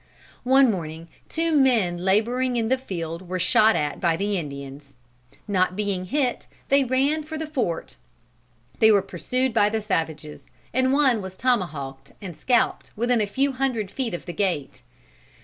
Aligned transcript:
One 0.49 0.71
morning 0.71 1.09
two 1.29 1.55
men 1.55 1.99
laboring 1.99 2.55
in 2.55 2.69
the 2.69 2.77
field 2.79 3.29
were 3.29 3.37
shot 3.37 3.75
at 3.75 3.99
by 4.01 4.17
the 4.17 4.35
Indians. 4.35 4.95
Not 5.47 5.75
being 5.75 6.05
hit, 6.05 6.47
they 6.69 6.83
ran 6.83 7.21
for 7.21 7.37
the 7.37 7.45
fort. 7.45 7.97
They 8.79 8.89
were 8.91 9.03
pursued 9.03 9.53
by 9.53 9.69
the 9.69 9.79
savages, 9.79 10.49
and 10.73 10.91
one 10.91 11.21
was 11.21 11.37
tomahawked 11.37 12.13
and 12.19 12.35
scalped 12.35 12.89
within 12.95 13.21
a 13.21 13.27
few 13.27 13.51
hundred 13.51 13.91
feet 13.91 14.15
of 14.15 14.25
the 14.25 14.33
gate. 14.33 14.81